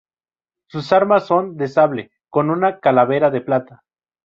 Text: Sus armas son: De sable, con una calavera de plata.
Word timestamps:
Sus 0.65 0.91
armas 0.93 1.27
son: 1.27 1.57
De 1.57 1.67
sable, 1.67 2.09
con 2.31 2.49
una 2.49 2.79
calavera 2.79 3.29
de 3.29 3.41
plata. 3.41 3.83